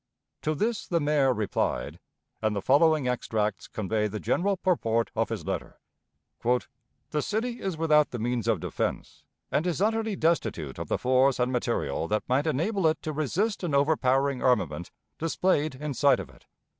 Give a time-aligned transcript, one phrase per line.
[0.41, 1.99] To this the Mayor replied,
[2.41, 5.79] and the following extracts convey the general purport of his letter:
[6.43, 11.39] "The city is without the means of defense, and is utterly destitute of the force
[11.39, 16.31] and material that might enable it to resist an overpowering armament displayed in sight of
[16.31, 16.47] it.